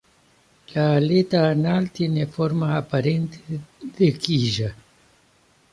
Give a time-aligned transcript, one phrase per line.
[0.75, 3.39] La aleta anal tiene forma aparente
[3.99, 4.75] de quilla.